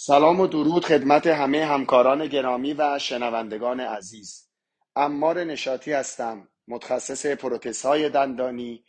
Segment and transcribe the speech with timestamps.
[0.00, 4.48] سلام و درود خدمت همه همکاران گرامی و شنوندگان عزیز.
[4.96, 8.84] امار نشاطی هستم متخصص پروتز های دندانی.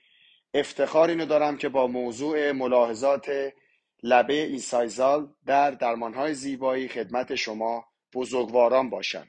[0.53, 3.31] افتخار اینو دارم که با موضوع ملاحظات
[4.03, 9.27] لبه ایسایزال در درمانهای زیبایی خدمت شما بزرگواران باشم.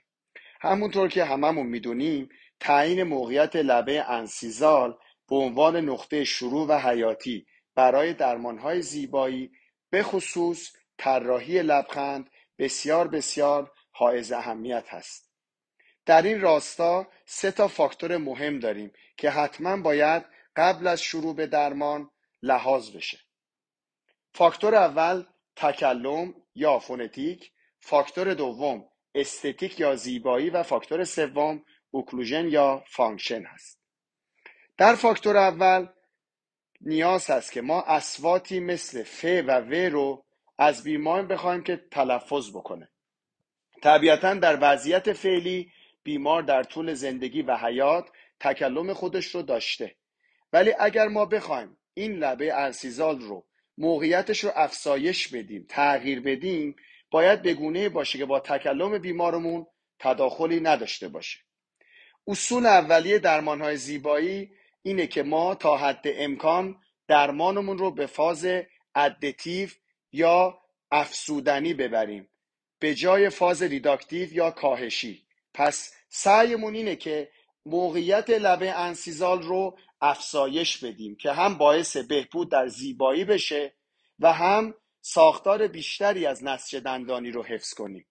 [0.61, 2.29] همونطور که هممون می‌دونیم
[2.61, 9.51] تعیین موقعیت لبه انسیزال به عنوان نقطه شروع و حیاتی برای درمانهای زیبایی
[9.91, 15.31] به خصوص طراحی لبخند بسیار بسیار حائز اهمیت هست.
[16.07, 20.25] در این راستا سه تا فاکتور مهم داریم که حتما باید
[20.57, 22.11] قبل از شروع به درمان
[22.43, 23.19] لحاظ بشه.
[24.35, 25.25] فاکتور اول
[25.57, 33.81] تکلم یا phonetic فاکتور دوم esthetic یا زیبایی و فاکتور سوم occlusion یا function هست.
[34.79, 35.89] در فاکتور اول
[36.81, 40.25] نیاز هست که ما اسواتی مثل ف و و رو
[40.61, 42.89] از بیمار بخوایم که تلفظ بکنه.
[43.83, 48.09] طبیعتا در وضعیت فعلی بیمار در طول زندگی و حیات
[48.41, 49.95] تکلم خودش رو داشته.
[50.53, 53.47] ولی اگر ما بخوایم این لبه ارسیزال رو
[53.79, 56.77] موقعیتش رو افزایش بدیم تغییر بدیم
[57.11, 59.67] باید بگونه باشه که با تکلم بیمارمون
[59.99, 61.39] تداخلی نداشته باشه.
[62.27, 64.51] اصول اولیه درمانهای زیبایی
[64.83, 66.77] اینه که ما تا حد امکان
[67.09, 68.47] درمانمون رو به فاز
[68.95, 69.69] ادتیو
[70.13, 70.60] یا
[70.91, 72.29] افسودنی ببریم.
[72.79, 75.27] به جای فاز ریداکتیو یا کاهشی.
[75.55, 77.31] پس سعیمون اینه که
[77.67, 83.75] موقعیت لبه انسیزال رو افزایش بدیم که هم باعث بهبود در زیبایی بشه
[84.19, 88.07] و هم ساختار بیشتری از نسج دندانی رو حفظ کنیم.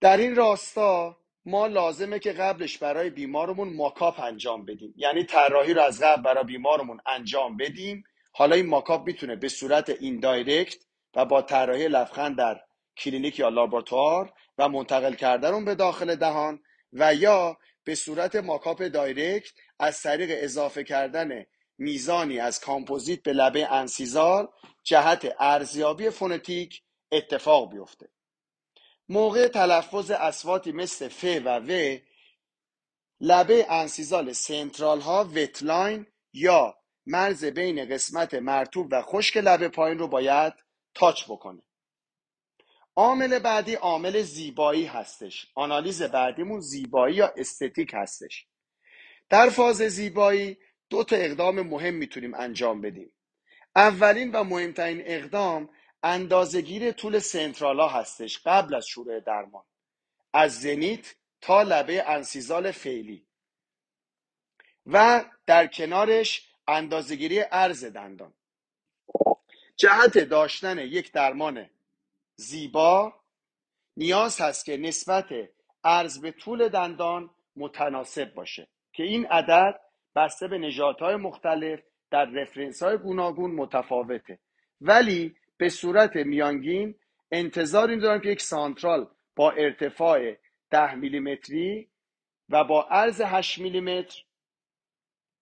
[0.00, 4.94] در این راستا ما لازمه که قبلش برای بیمارمون mock-up انجام بدیم.
[4.96, 8.04] یعنی طراحی رو از قبل برای بیمارمون انجام بدیم.
[8.36, 12.60] حالا این mock-up می‌تونه به صورت indirect و با طراحی لبخند در
[12.96, 18.82] کلینیک یا لابراتوار و منتقل کردن اون به داخل دهان و یا به صورت mock-up
[18.82, 21.44] direct از طریق اضافه کردن
[21.78, 24.48] میزانی از کامپوزیت به لبه incisal
[24.82, 26.82] جهت ارزیابی phonetic
[27.12, 28.08] اتفاق بیفته.
[29.08, 31.98] موقع تلفظ اصواتی مثل ف و و
[33.20, 36.76] لبه incisal central ها wet line یا
[37.06, 40.52] مرز بین قسمت مرطوب و خشک لبه پایین رو باید
[40.94, 41.62] touch بکنه.
[42.96, 45.46] عامل بعدی عامل زیبایی هستش.
[45.54, 48.46] آنالیز بعدیمون زیبایی یا esthetic هستش.
[49.30, 50.58] در فاز زیبایی
[50.90, 53.12] دو تا اقدام مهم می‌تونیم انجام بدیم.
[53.76, 55.70] اولین و مهمترین اقدام
[56.02, 59.64] اندازهگیری طول سنترالا هستش قبل از شروع درمان.
[60.32, 63.26] از زنیت تا لبه انسیزال فعلی.
[64.86, 68.32] و در کنارش اندازهگیری عرض دندان.
[69.76, 71.70] جهت داشتن یک درمان
[72.36, 73.12] زیبا
[73.96, 75.28] نیاز هست که نسبت
[75.84, 79.80] عرض به طول دندان متناسب باشه که این عدد
[80.16, 81.80] بسته به نژادهای مختلف
[82.10, 84.38] در رفرنس های گوناگون متفاوته.
[84.80, 86.94] ولی به صورت میانگین
[87.32, 90.36] انتظار این دارم که یک سانترال با ارتفاع
[90.70, 91.88] 10 میلیمتری
[92.48, 94.22] و با عرض 8 میلیمتر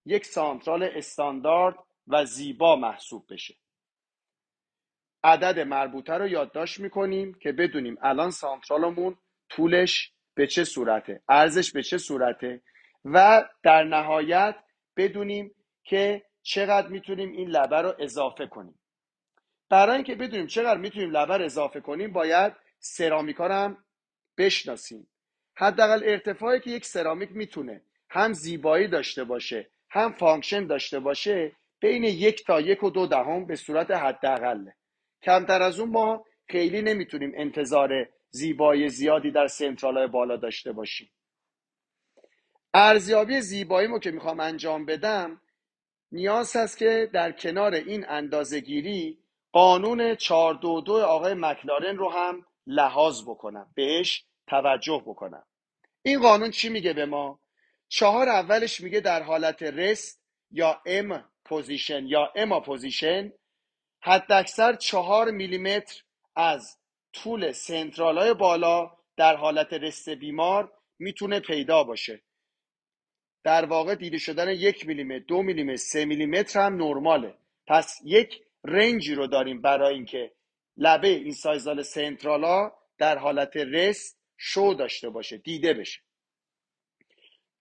[0.05, 1.77] یک سانترال استاندارد
[2.07, 3.55] و زیبا محسوب بشه.
[5.25, 9.17] عدد مربوطه رو یادداشت می‌کنیم که بدونیم الان سانترالمون
[9.49, 12.63] طولش به چه صورته عرضش به چه صورته
[13.05, 14.57] و در نهایت
[14.97, 15.55] بدونیم
[15.85, 18.79] که چقدر می‌تونیم این لبه رو اضافه کنیم.
[19.69, 23.85] برای اینکه بدونیم چقدر می‌تونیم لبه اضافه کنیم باید سرامیکا رو هم
[24.39, 25.09] بشناسیم.
[25.57, 32.05] حداقل ارتفاعی که یک سرامیک می‌تونه هم زیبایی داشته باشه هم function داشته باشه بین
[32.05, 34.75] یک تا یک و دو دهم به صورت حداقله
[35.23, 41.11] کمتر از اون ما خیلی نمی‌تونیم انتظار زیبایی زیادی در سنترال های بالا داشته باشیم.
[42.75, 45.41] ارزیابی زیباییمو که می‌خوام انجام بدم
[46.13, 49.19] نیاز هست که در کنار این اندازهگیری
[49.53, 55.45] قانون 422 آقای مکلارن رو هم لحاظ بکنم بهش توجه بکنم.
[56.03, 57.42] این قانون چی میگه به ما؟
[57.95, 63.33] چهار اولش میگه در حالت رست یا M position یا اما position
[64.03, 66.03] حداکثر چهار میلیمتر
[66.37, 66.79] از
[67.13, 72.23] طول central های بالا در حالت rest بیمار می‌تونه پیدا باشه.
[73.45, 77.35] در واقع دیده شدن یک میلیمتر دو میلیمتر سه میلیمتر هم نرماله.
[77.67, 80.33] پس یک range ی رو داریم برای اینکه
[80.77, 86.01] لبه incisal central ا در حالت rest show داشته باشه دیده بشه.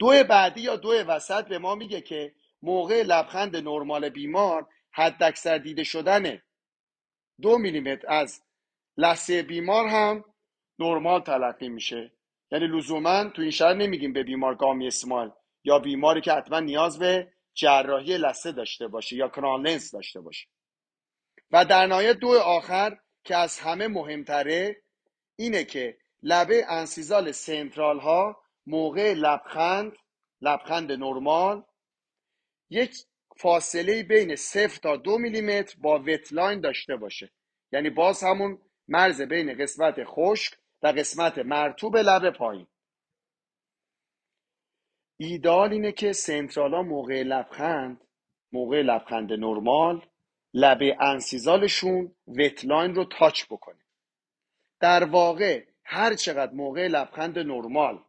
[0.02, 5.84] دو بعدی یا دو وسط به ما میگه که موقع لبخند نرمال بیمار حداکثر دیده
[5.84, 6.42] شدن
[7.42, 8.44] دو میلیمتر از
[8.98, 10.26] لثه بیمار هم
[10.80, 12.12] نرمال تلقی میشه.
[12.52, 15.32] یعنی لزوما تو این شهر نمیگیم به بیمار گامی اسمال
[15.64, 20.48] یا بیماری که حتما نیاز به جراحی لثه داشته باشه یا کرانلنس داشته باشه.
[21.52, 24.82] و در نهایت دو آخر که از همه مهمتره
[25.36, 28.41] اینه که لبه انسیزال سنترال ها
[28.72, 29.92] موقع لبخند
[30.42, 31.64] لبخند نرمال
[32.70, 32.96] یک
[33.38, 37.32] فاصله بین صفر تا دو میلیمتر با وتلاین داشته باشه.
[37.72, 42.68] یعنی باز همون مرز بین قسمت خشک و قسمت مرتوب لب پایین.
[45.18, 48.02] ایدال اینه که سنترالا موقع لبخند
[48.52, 50.06] موقع لبخند نرمال
[50.54, 53.82] لبه انسیزالشون وتلاین رو تاچ بکنه.
[54.80, 58.04] در واقع هر چقدر موقع لبخند نرمال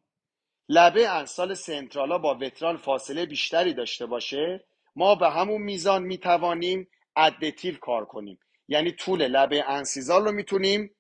[0.75, 4.65] لبه انسال سنترالا با وترال فاصله بیشتری داشته باشه
[4.97, 8.39] ما به همون میزان می‌توانیم ادتیو کار کنیم.
[8.69, 10.95] یعنی طول لبه انسیزال رو می‌تونیم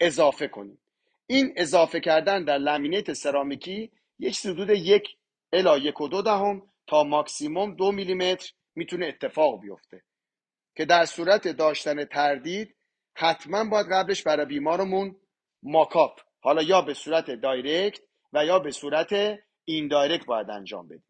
[0.00, 0.78] اضافه کنیم.
[1.26, 5.16] این اضافه کردن در لامینیت سرامیکی یک حدود یک
[5.52, 10.02] الا یک و دو دهم تا ماکسیموم دو میلیمتر می‌تونه اتفاق بیفته.
[10.76, 12.74] که در صورت داشتن تردید
[13.14, 15.16] حتما باید قبلش برای بیمارمون
[15.62, 21.04] ماکاپ حالا یا به صورت دایرکت و یا به صورت این دایرکت باید انجام بدیم.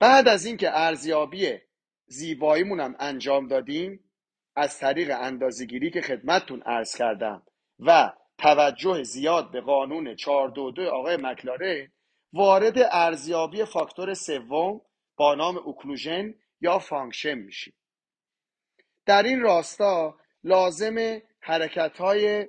[0.00, 1.58] بعد از اینکه ارزیابی
[2.06, 4.10] زیباییمون هم انجام دادیم
[4.56, 7.42] از طریق اندازگیری که خدمتتون عرض کردم
[7.78, 11.92] و توجه زیاد به قانون 422 آقای مکلاره
[12.32, 14.80] وارد ارزیابی فاکتور سوم
[15.16, 17.74] با نام occlusion یا function میشیم.
[19.06, 22.48] در این راستا لازم حرکت های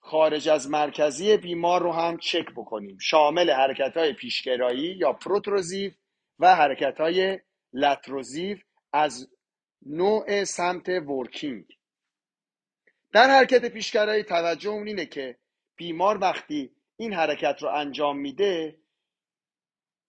[0.00, 2.98] خارج از مرکزی بیمار رو هم چک بکنیم.
[3.00, 5.92] شامل حرکت های پیشگرایی یا protrusive
[6.38, 7.40] و حرکت های
[7.72, 8.58] laterotrusive
[8.92, 9.28] از
[9.86, 11.64] نوع سمت working.
[13.12, 15.38] در حرکت پیشگرایی توجه اون اینه که
[15.76, 18.80] بیمار وقتی این حرکت رو انجام میده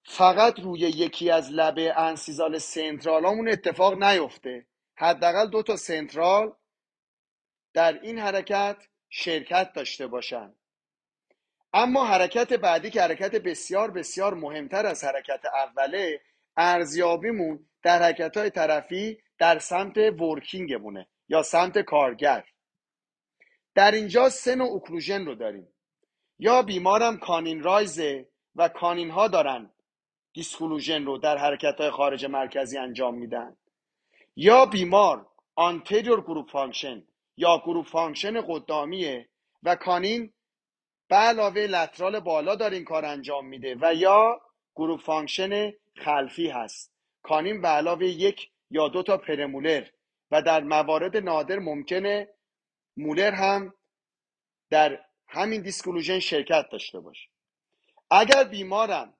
[0.05, 4.65] فقط روی یکی از لبه انسیزال سنترالامون اتفاق نیفته.
[4.95, 6.53] حداقل دو تا سنترال
[7.73, 10.53] در این حرکت شرکت داشته باشن.
[11.73, 16.21] اما حرکت بعدی که حرکت بسیار بسیار مهمتر از حرکت اوله
[16.57, 22.45] ارزیابیمون در حرکت های طرفی در سمت ورکینگمونه یا سمت کارگر.
[23.75, 25.67] در اینجا سه نوع occlusion رو داریم.
[26.39, 29.71] یا بیمارم canine rise ه و canine ها دارن
[30.33, 33.57] disclusion رو در حرکت های خارج مرکزی انجام میدن.
[34.35, 37.03] یا بیمار anterior group function
[37.41, 39.29] یا group function قدامیه
[39.63, 40.33] و canine
[41.09, 44.41] به علاوه lateral بالا داره این کار انجام میده و یا
[44.75, 46.93] group function خلفی هست.
[47.23, 49.87] canine به علاوه یک یا دو تا premolar
[50.31, 52.29] و در موارد نادر ممکنه
[52.97, 53.73] molar هم
[54.69, 57.29] در همین disclusion شرکت داشته باشه.
[58.11, 59.13] اگر بیمارم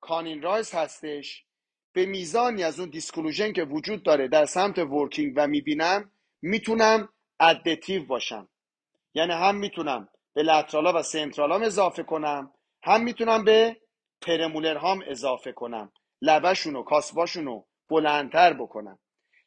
[0.00, 1.44] canine rise هستش
[1.92, 7.08] به میزانی از اون disclusion که وجود داره در سمت working و می‌بینم می‌تونم
[7.40, 8.48] additive باشم.
[9.14, 12.52] یعنی هم می‌تونم به lateral ا و central ام اضافه کنم
[12.82, 13.76] هم می‌تونم به
[14.20, 15.92] premolar هام اضافه کنم
[16.22, 18.98] لبشون و کاسباشون رو بلندتر بکنم.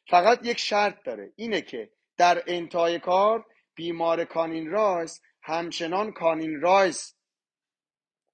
[0.08, 7.16] فقط یک شرط داره اینه که در انتهای کار بیمار کانین رایز همچنان کانین رایز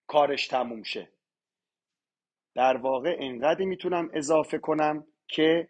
[0.07, 1.12] کارش تموم شه.
[2.55, 5.69] در واقع انقدر می‌تونم اضافه کنم که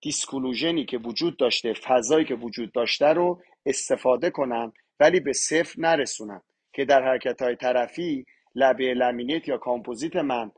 [0.00, 6.42] دیسکلوژنی که وجود داشته فضایی که وجود داشته رو استفاده کنم ولی به صفر نرسونم
[6.72, 10.50] که در حرکت های طرفی لبه laminate یا کامپوزیت من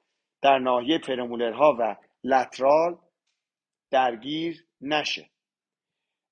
[0.42, 2.98] در ناحیه premolar ها و lateral
[3.90, 5.30] درگیر نشه.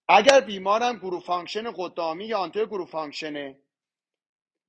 [0.09, 3.59] اگر بیمارم group function قدامی یا anterior group function ه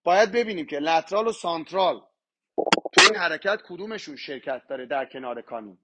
[0.04, 2.02] باید ببینیم که lateral و central
[2.92, 5.78] تو این حرکت کدومشون شرکت داره در کنار canine.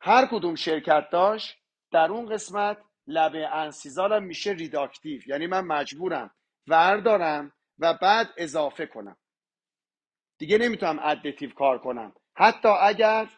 [0.00, 1.58] هر کدوم شرکت داشت
[1.90, 5.22] در اون قسمت لبه incisal م میشه reductive.
[5.26, 6.30] یعنی من مجبورم
[6.66, 9.16] وردارم و بعد اضافه کنم.
[10.38, 12.14] دیگه نمی‌تونم additive کار کنم.
[12.34, 13.28] حتی اگر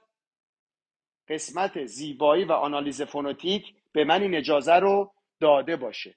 [1.29, 6.15] قسمت زیبایی و آنالیز phonetic به من این اجازه رو داده باشه.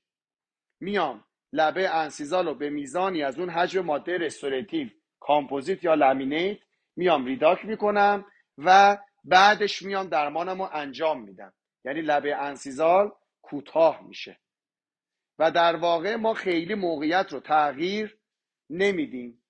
[0.80, 6.58] میام لبه incisal رو به میزانی از اون حجم ماده restorative کامپوزیت یا لامینیت
[6.96, 8.26] میام reduct می‌کنم
[8.58, 11.54] و بعدش میام درمانم رو انجام میدم
[11.86, 13.12] یعنی لبه incisal
[13.42, 14.40] کوتاه میشه.
[15.40, 18.18] و در واقع ما خیلی موقعیت رو تغییر
[18.70, 19.44] نمیدیم.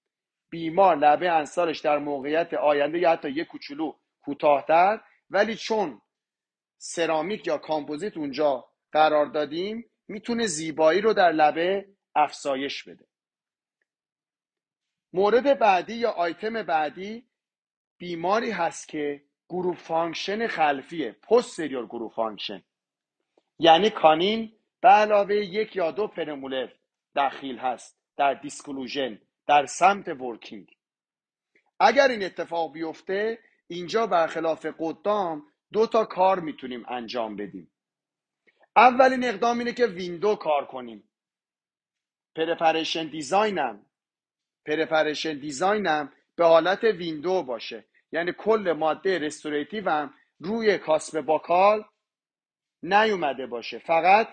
[0.49, 6.01] بیمار لبه انسالش در موقعیت آینده یا حتی یک کوچولو کوتاهتر ولی چون
[6.77, 11.85] سرامیک یا کامپوزیت اونجا قرار دادیم می‌تونه زیبایی رو در لبه
[12.15, 13.05] افزایش بده.
[15.13, 17.27] مورد بعدی یا آیتم بعدی
[17.97, 22.63] بیماری هست که group function خلفیه posterior group function.
[23.59, 26.69] یعنی canine به علاوه یک یا دو premolar
[27.15, 30.77] دخیل هست در disclusion در سمت working.
[31.79, 35.43] اگر این اتفاق بیفته اینجا برخلاف قدام
[35.73, 37.71] دو تا کار می‌تونیم انجام بدیم.
[38.75, 41.03] اولین اقدام اینه که window کار کنیم.
[42.35, 43.85] preparation design م
[44.65, 47.85] preparation design م به حالت window باشه.
[48.11, 51.83] یعنی کل ماده restorative هم روی cusp buccal
[52.83, 53.79] نیومده باشه.
[53.79, 54.27] فقط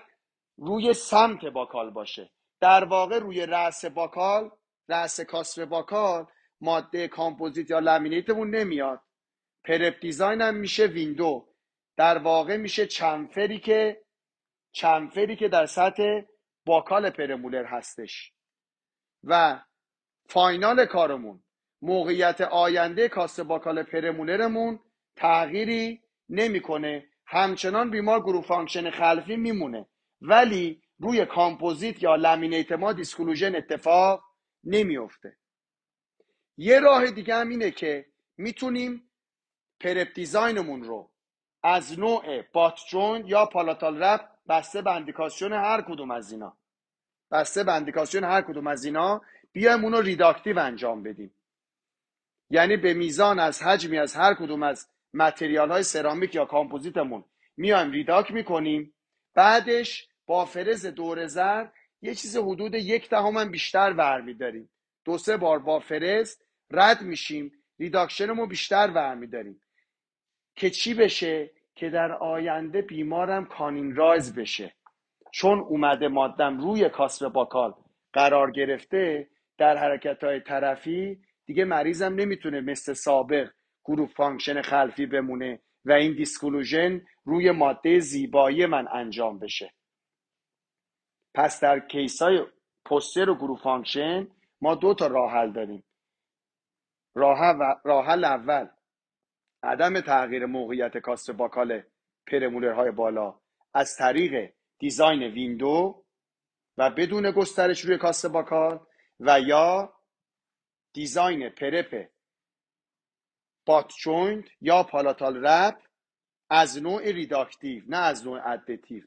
[0.58, 2.30] روی سمت buccal باشه.
[2.60, 4.50] در واقع روی رأس buccal
[4.88, 6.26] رأس cusp buccal
[6.60, 9.00] ماده کامپوزیت یا لامینیتمون نمیاد.
[9.64, 11.54] prep design هم میشه window.
[11.96, 14.04] در واقع میشه chamfer ی که
[14.72, 16.20] chamfer ی که در سطح
[16.66, 18.32] buccal premolar هستش.
[19.24, 19.60] و
[20.28, 21.42] final کارمون
[21.82, 24.80] موقعیت آینده cusp buccal premolar مون
[25.16, 27.06] تغییری نمی‌کنه.
[27.26, 29.86] همچنان بیمار group function خلفی میمونه.
[30.20, 34.22] ولی روی کامپوزیت یا لامینیت ما disclusion اتفاق
[34.64, 35.36] نمیفته
[36.56, 38.06] یه راه دیگه هم اینه که
[38.36, 39.10] می‌تونیم
[39.80, 41.10] prep design مون رو
[41.62, 46.56] از نوع butt joint یا palatal wrap بسته به indication هر کدوم از اینا.
[47.30, 51.34] بسته به indication هر کدوم از اینا بیایم رو reductive انجام بدیم.
[52.50, 57.24] یعنی به میزان از حجمی از هر کدوم از material های سرامیک یا کامپوزیتمون
[57.56, 58.94] میایم reduct می‌کنیم.
[59.34, 61.66] بعدش با فرز دور زرد
[62.02, 64.70] یه چیز حدود یک دهم بیشتر ور میداریم.
[65.04, 66.36] دو سه بار با فرز
[66.70, 67.52] رد میشیم.
[67.78, 69.60] reduction مون بیشتر ور میداریم.
[70.56, 74.72] که چی بشه؟ که در آینده بیمارم canine rise بشه.
[75.32, 77.74] چون اومده مادم روی cusp buccal
[78.12, 79.28] قرار گرفته
[79.58, 83.50] در حرکت های طرفی دیگه مریضم نمی‌تونه مثل سابق
[83.84, 89.72] group function خلفی بمونه و این disclusion روی ماده زیبایی من انجام بشه.
[91.34, 92.46] پس در case های
[92.84, 94.28] posterior group function
[94.60, 95.84] ما دو تا راه حل داریم.
[97.84, 98.68] راه حل اول
[99.62, 101.82] عدم تغییر موقعیت cusp buccal
[102.26, 103.40] premolar های بالا.
[103.74, 106.04] از طریق design window
[106.78, 108.80] و بدون گسترش روی cusp buccal
[109.20, 109.97] و یا
[110.92, 112.08] design prep
[113.66, 115.82] butt joint یا palatal wrap
[116.50, 119.02] از نوع reductive نه از نوع additive.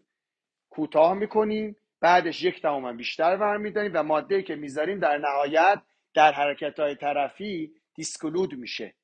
[0.69, 5.81] کوتاه می‌کنیم بعدش یک دهم بیشتر ور میداریم و ماده که می‌ذاریم در نهایت
[6.13, 8.95] در حرکت های طرفی دیسکلود میشه.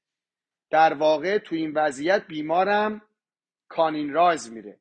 [0.69, 3.01] در واقع تو این وضعیت بیمارم
[3.67, 4.79] کانین رایز میره.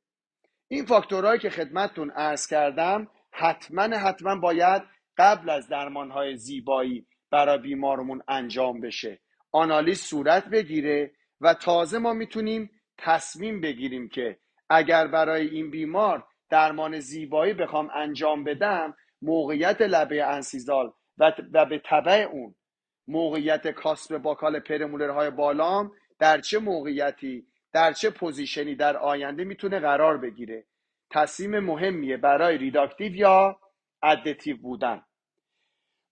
[0.69, 4.83] این فاکتورهایی که خدمتتون عرض کردم حتما حتما باید
[5.19, 9.21] قبل از درمانهای زیبایی برای بیمارمون انجام بشه.
[9.53, 14.39] آنالیز صورت بگیره و تازه ما می‌تونیم تصمیم بگیریم که
[14.71, 21.33] اگر برای این بیمار درمان زیبایی بخوام انجام بدم موقعیت لبه incisal و,
[21.71, 22.55] به طبع اون
[23.09, 29.45] موقعیت cusp buccal premolar های بالام در چه موقعیتی در چه position ی در آینده
[29.45, 30.67] می‌تونه قرار بگیره.
[31.11, 33.61] تصمیم مهمیه برای reductive یا
[34.03, 35.03] additive بودن.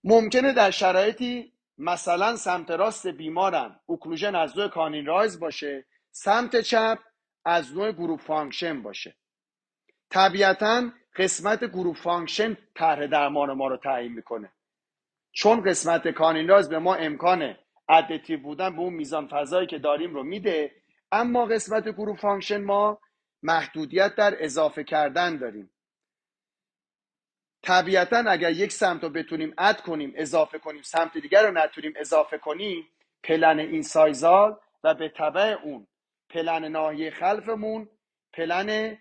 [0.04, 6.99] ممکنه در شرایطی مثلا سمت راست بیمارم occlusion از نوع canine rise باشه سمت چپ
[7.44, 9.16] از نوع group function باشه.
[10.11, 14.52] طبیعتا قسمت group function طرح درمان ما رو تعیین می‌کنه.
[15.32, 17.56] چون قسمت canine rise به ما امکان
[17.88, 20.73] additive بودن به اون میزان فضایی که داریم رو میده
[21.12, 22.99] اما قسمت group function ما
[23.42, 25.70] محدودیت در اضافه کردن داریم.
[27.64, 32.38] طبیعتا اگر یک سمت رو بتونیم add کنیم اضافه کنیم سمت دیگر رو نتونیم اضافه
[32.38, 32.88] کنیم
[33.22, 35.87] plane incisal و به طبع اون
[36.30, 37.88] plane ناحیه خلفمون
[38.32, 38.98] plane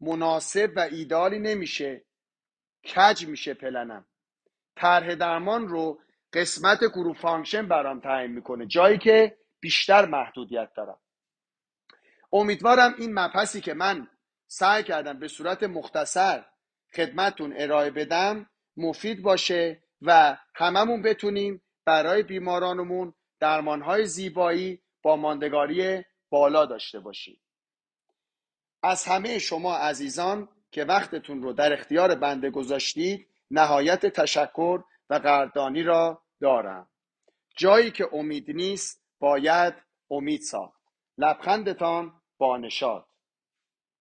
[0.00, 2.04] مناسب و ایدآلی نمیشه.
[2.94, 4.06] کج میشه plane م.
[4.76, 6.00] طرح درمان رو
[6.32, 8.66] قسمت group function برام تعیین می‌کنه.
[8.66, 10.98] جایی که بیشتر محدودیت دارم.
[12.32, 14.08] امیدوارم این مبحثی که من
[14.46, 16.44] سعی کردم به صورت مختصر
[16.96, 26.66] خدمتون ارائه بدم مفید باشه و هممون بتونیم برای بیمارانمون درمانهای زیبایی با ماندگاری بالا
[26.66, 27.40] داشته باشیم.
[28.82, 35.82] از همه شما عزیزان که وقتتون رو در اختیار بنده گذاشتید نهایت تشکر و قدردانی
[35.82, 36.88] را دارم.
[37.56, 39.74] جایی که امید نیست باید
[40.10, 40.80] امید ساخت.
[41.18, 43.06] لبخندتان با نشاد